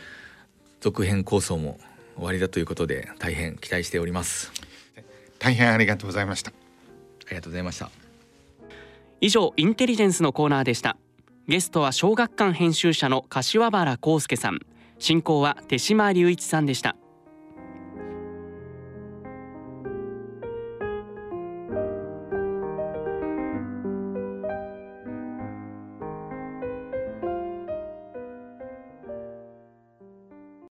[0.81, 1.77] 続編構想も
[2.15, 4.51] 終わりだということで大変期待しております。
[5.39, 6.51] 大変ありがとうございました。
[6.51, 7.89] ありがとうございました。
[9.21, 10.97] 以上インテリジェンスのコーナーでした。
[11.47, 14.59] ゲストは小学館編集者の柏原康介さん。
[14.99, 16.95] 進行は手島隆一さんでした